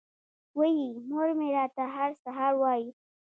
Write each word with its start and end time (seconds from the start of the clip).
وې 0.57 0.69
ئې 0.79 0.87
مور 1.09 1.27
مې 1.37 1.47
راته 1.57 1.83
هر 1.95 2.11
سحر 2.23 2.51
وائي 2.61 2.87
ـ 2.91 2.95